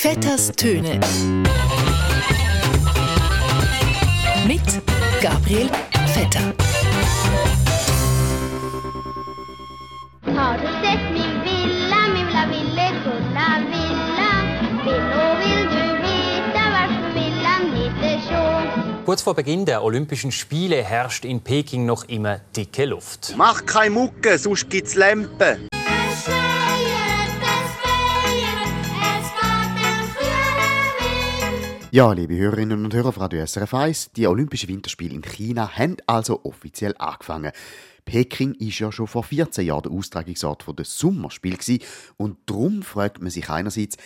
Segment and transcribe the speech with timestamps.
[0.00, 1.00] Vetters Töne.
[4.46, 4.62] Mit
[5.20, 5.68] Gabriel
[6.06, 6.54] Vetter.
[19.04, 23.34] Kurz vor Beginn der Olympischen Spiele herrscht in Peking noch immer dicke Luft.
[23.36, 25.67] Mach keine Mucke, sonst gibt's Lampen.
[31.90, 35.96] Ja, liebe Hörerinnen und Hörer von Radio SRF 1, die Olympischen Winterspiele in China haben
[36.06, 37.50] also offiziell angefangen.
[38.04, 41.82] Peking ist ja schon vor 14 Jahren der Austragungsort der Sommerspiele gewesen.
[42.18, 43.96] und darum fragt man sich einerseits,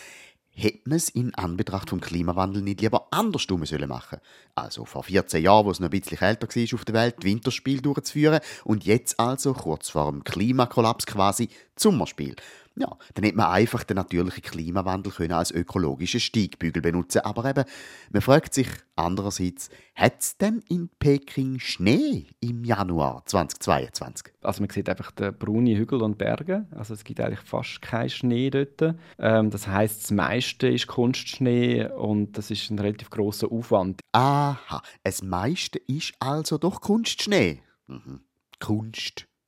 [0.54, 4.20] hätte man es in Anbetracht vom Klimawandel nicht lieber andersrum sollen machen
[4.54, 7.26] Also vor 14 Jahren, wo es noch ein bisschen kälter war auf der Welt, die
[7.26, 12.36] Winterspiele durchzuführen und jetzt also, kurz vor dem Klimakollaps quasi, Sommerspiel.
[12.76, 17.64] Ja, dann hätte man einfach den natürlichen Klimawandel können als ökologischen Steigbügel benutzen Aber eben,
[18.10, 24.32] man fragt sich andererseits, hat es denn in Peking Schnee im Januar 2022?
[24.40, 26.66] Also man sieht einfach den braune Hügel und Berge.
[26.70, 28.96] Also es gibt eigentlich fast keinen Schnee dort.
[29.18, 34.00] Ähm, das heißt, das meiste ist Kunstschnee und das ist ein relativ großer Aufwand.
[34.12, 37.60] Aha, das meiste ist also doch Kunstschnee.
[37.86, 38.20] Mhm.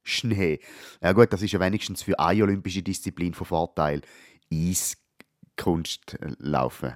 [0.04, 0.60] Kunstschnee.
[1.02, 4.00] Ja gut, das ist ja wenigstens für eine olympische Disziplin von Vorteil.
[4.52, 6.94] Eiskunstlaufen.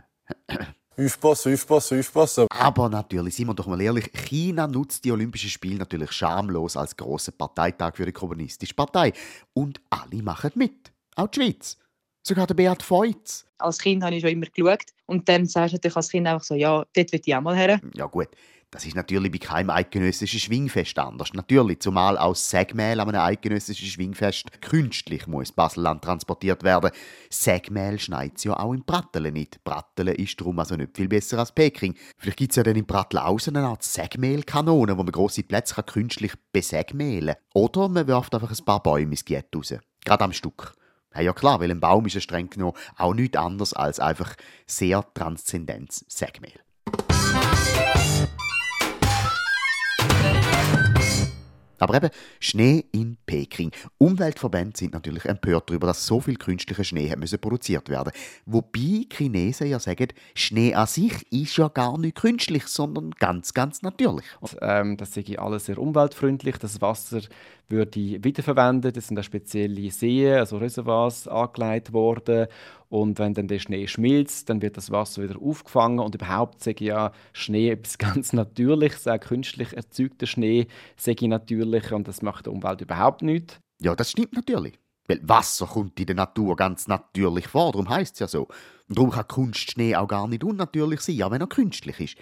[0.97, 2.47] Aufpassen, aufpassen, aufpassen.
[2.51, 6.97] Aber natürlich, seien wir doch mal ehrlich, China nutzt die Olympischen Spiele natürlich schamlos als
[6.97, 9.13] grossen Parteitag für die kommunistische Partei.
[9.55, 10.93] Und alle machen mit.
[11.15, 11.79] Auch die Schweiz.
[12.29, 13.47] Sogar der Beat Feutz.
[13.57, 14.83] als Kind habe ich schon immer geschaut.
[15.07, 17.57] Und dann sagst du natürlich als Kind einfach so, ja, dort will ich auch mal
[17.57, 17.81] her.
[17.95, 18.29] Ja gut,
[18.71, 21.33] das ist natürlich bei keinem eidgenössischen Schwingfest anders.
[21.33, 26.91] Natürlich, zumal aus Sägmehl an einem eidgenössischen Schwingfest künstlich muss Baselland transportiert werden.
[27.31, 29.65] Sägmehl schneit ja auch in Brattelen nicht.
[29.65, 31.95] Brattelen ist darum also nicht viel besser als Peking.
[32.19, 35.45] Vielleicht gibt es ja dann in Brattelen auch so eine Art Sägmehlkanone, wo man grosse
[35.45, 37.45] Plätze kann künstlich besägmehlen kann.
[37.55, 39.73] Oder man wirft einfach ein paar Bäume ins Giet raus.
[40.05, 40.75] Gerade am Stück.
[41.17, 44.35] Ja, klar, weil ein Baum ist ja streng genommen auch nichts anderes als einfach
[44.67, 46.61] sehr transzendentes Sägmehl.
[51.81, 52.11] Aber eben
[52.41, 53.71] Schnee in Peking.
[53.99, 58.13] Umweltverbände sind natürlich empört darüber, dass so viel künstlicher Schnee hat müssen produziert werden.
[58.47, 63.83] Wobei Chinesen ja sagen, Schnee an sich ist ja gar nicht künstlich, sondern ganz, ganz
[63.83, 64.27] natürlich.
[64.61, 66.57] Ähm, das sei alles sehr umweltfreundlich.
[66.59, 67.21] Das Wasser
[67.69, 68.97] würde wiederverwendet.
[68.97, 72.47] Es sind auch spezielle Seen, also Reservoirs angelegt worden.
[72.89, 75.99] Und wenn dann der Schnee schmilzt, dann wird das Wasser wieder aufgefangen.
[75.99, 81.29] Und überhaupt sage ich ja Schnee etwas ganz Natürliches, auch künstlich erzeugter Schnee sage ich
[81.29, 81.93] natürlich.
[81.93, 83.59] Und das macht der Umwelt überhaupt nichts.
[83.81, 84.79] Ja, das stimmt natürlich.
[85.07, 88.49] Weil Wasser kommt in der Natur ganz natürlich vor, darum heisst es ja so.
[88.89, 92.17] Darum kann Kunstschnee auch gar nicht unnatürlich sein, auch wenn er künstlich ist.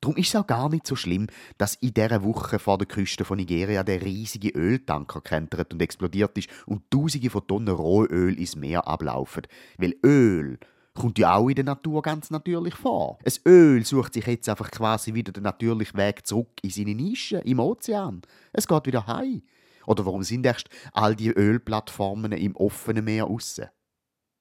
[0.00, 3.24] Darum ist es auch gar nicht so schlimm, dass in dieser Woche vor der Küste
[3.24, 8.56] von Nigeria der riesige Öltanker kentert und explodiert ist und Tausende von Tonnen Rohöl ins
[8.56, 9.46] Meer ablaufen.
[9.78, 10.58] Weil Öl
[10.94, 13.18] kommt ja auch in der Natur ganz natürlich vor.
[13.24, 17.38] Ein Öl sucht sich jetzt einfach quasi wieder den natürlichen Weg zurück in seine Nische
[17.38, 18.22] im Ozean.
[18.52, 19.42] Es geht wieder heim.
[19.86, 23.66] Oder warum sind erst all die Ölplattformen im offenen Meer aussen?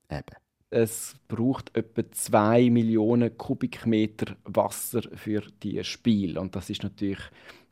[0.09, 0.42] Eben.
[0.75, 7.19] Es braucht etwa 2 Millionen Kubikmeter Wasser für die Spiel und das ist natürlich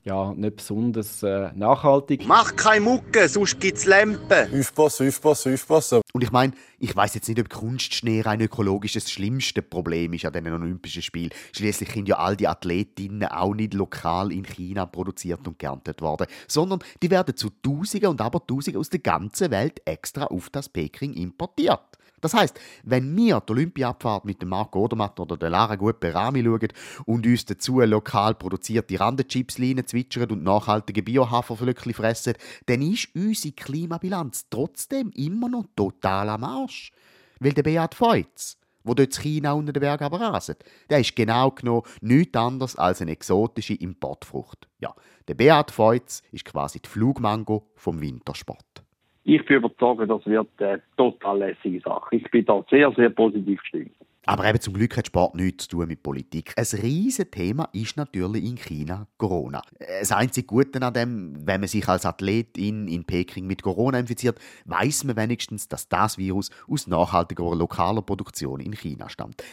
[0.04, 2.28] ja, nicht besonders äh, nachhaltig.
[2.28, 4.60] Mach keine Mucke, sonst gibt's Lampen.
[4.60, 6.02] Aufpassen, aufpassen, aufpassen.
[6.14, 10.26] Und ich meine, ich weiß jetzt nicht, ob Kunstschnee rein ökologisch das schlimmste Problem ist
[10.26, 11.32] an diesen Olympischen Spielen.
[11.54, 16.28] Schließlich sind ja all die Athletinnen auch nicht lokal in China produziert und geerntet worden,
[16.48, 20.70] sondern die werden zu Tausenden und aber Tausenden aus der ganzen Welt extra auf das
[20.70, 21.98] Peking importiert.
[22.22, 26.44] Das heißt, wenn wir die Olympiabfahrt mit dem Marc Odermatt oder der Lara Gut Berami
[26.44, 26.70] schauen
[27.06, 32.36] und uns dazu lokal produzierte Randenchipslinien zwitschern und nachhaltige Biohaferflöckchen fressen,
[32.68, 36.92] dann ist unsere Klimabilanz trotzdem immer noch total am Arsch.
[37.40, 40.58] Weil der Beat Feutz, wo dort in China unter den Bergen aber raset,
[40.92, 44.68] der ist genau genommen nichts anderes als eine exotische Importfrucht.
[44.80, 44.94] Ja,
[45.28, 48.81] der Beat Feutz ist quasi die Flugmango vom Wintersport.
[49.24, 52.16] Ich bin überzeugt, das wird eine total lässige Sache.
[52.16, 53.96] Ich bin da sehr, sehr positiv gestimmt.
[54.26, 56.54] Aber eben zum Glück hat Sport nichts zu tun mit Politik.
[56.56, 59.64] Ein riesiges Thema ist natürlich in China Corona.
[59.80, 64.40] Das einzige Gute an dem, wenn man sich als Athletin in Peking mit Corona infiziert,
[64.66, 69.44] weiß man wenigstens, dass das Virus aus nachhaltiger lokaler Produktion in China stammt.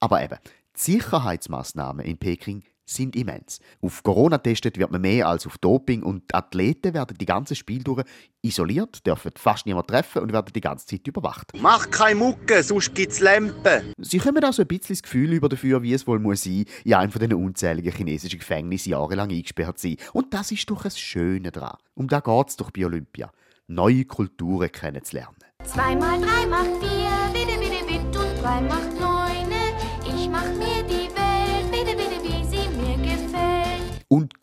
[0.00, 0.38] Aber eben,
[0.76, 3.60] die Sicherheitsmaßnahmen in Peking sind immens.
[3.82, 7.54] Auf Corona testet wird man mehr als auf Doping und die Athleten werden die ganze
[7.54, 8.04] Spiel durch
[8.42, 11.52] isoliert, dürfen fast niemand treffen und werden die ganze Zeit überwacht.
[11.60, 13.92] Mach keine Mucke, sonst gibt's Lampen.
[13.98, 16.94] Sie kommen also ein bisschen das Gefühl über dafür, wie es wohl muss sein, in
[16.94, 19.96] einem von den unzähligen chinesischen Gefängnissen jahrelang eingesperrt zu sein.
[20.12, 21.76] Und das ist doch das Schöne daran.
[21.94, 23.30] Um da geht es doch bei Olympia.
[23.66, 25.34] Neue Kulturen kennenzulernen.
[25.64, 29.74] Zwei mal drei macht vier, bitte, bitte, bitte und drei macht neune.
[30.06, 30.75] Ich mach mir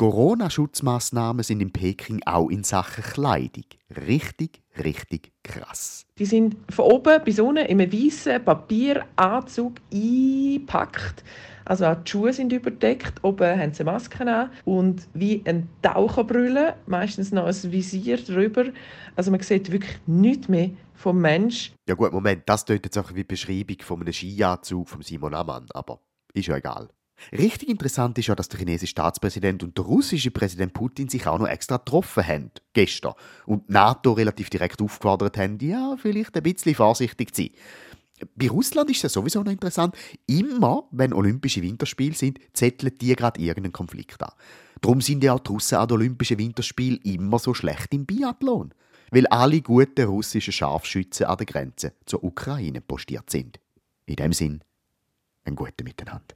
[0.03, 3.63] Corona-Schutzmaßnahmen sind in Peking auch in Sachen Kleidung
[4.05, 6.05] richtig, richtig krass.
[6.17, 11.23] Die sind von oben bis unten in einem weißen Papieranzug eingepackt.
[11.63, 16.75] Also auch die Schuhe sind überdeckt, oben haben sie Masken an und wie ein Taucherbrille,
[16.85, 18.65] meistens noch ein Visier drüber.
[19.15, 21.71] Also man sieht wirklich nichts mehr vom Mensch.
[21.87, 25.33] Ja gut, Moment, das klingt jetzt auch wie die Beschreibung von einem Skianzug von Simon
[25.33, 26.01] Ammann, aber
[26.33, 26.89] ist ja egal.
[27.31, 31.39] Richtig interessant ist ja, dass der chinesische Staatspräsident und der russische Präsident Putin sich auch
[31.39, 33.13] noch extra getroffen haben, gestern,
[33.45, 37.51] und NATO relativ direkt aufgefordert haben, ja, vielleicht ein bisschen vorsichtig zu sein.
[38.35, 39.95] Bei Russland ist es sowieso noch interessant.
[40.27, 44.31] Immer, wenn Olympische Winterspiele sind, zetteln die gerade irgendeinen Konflikt an.
[44.81, 48.73] Darum sind ja auch die Russen an den Olympischen Winterspielen immer so schlecht im Biathlon.
[49.11, 53.59] Weil alle guten russischen Scharfschützen an der Grenze zur Ukraine postiert sind.
[54.05, 54.63] In dem Sinn,
[55.45, 56.35] ein gutes Miteinander.